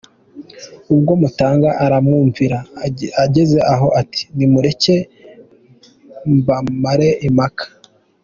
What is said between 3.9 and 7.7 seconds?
ati “Nimureke mbamare impaka.